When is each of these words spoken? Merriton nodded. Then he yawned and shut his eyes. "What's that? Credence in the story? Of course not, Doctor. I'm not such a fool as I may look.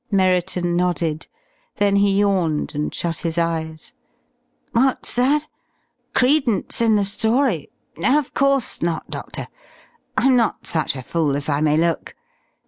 Merriton 0.09 0.75
nodded. 0.75 1.27
Then 1.75 1.97
he 1.97 2.17
yawned 2.21 2.71
and 2.73 2.91
shut 2.91 3.19
his 3.19 3.37
eyes. 3.37 3.93
"What's 4.71 5.13
that? 5.13 5.45
Credence 6.15 6.81
in 6.81 6.95
the 6.95 7.05
story? 7.05 7.69
Of 8.03 8.33
course 8.33 8.81
not, 8.81 9.11
Doctor. 9.11 9.47
I'm 10.17 10.35
not 10.35 10.65
such 10.65 10.95
a 10.95 11.03
fool 11.03 11.35
as 11.35 11.49
I 11.49 11.61
may 11.61 11.77
look. 11.77 12.15